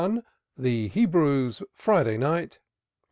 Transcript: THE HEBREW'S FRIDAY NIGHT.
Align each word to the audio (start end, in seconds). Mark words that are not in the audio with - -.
THE 0.57 0.87
HEBREW'S 0.87 1.61
FRIDAY 1.75 2.17
NIGHT. 2.17 2.57